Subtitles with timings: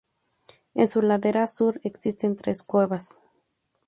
[0.73, 3.21] En su ladera sur existen tres cuevas.